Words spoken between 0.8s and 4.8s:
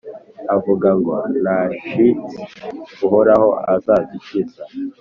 ngo: Nta shiti, Uhoraho azadukiza,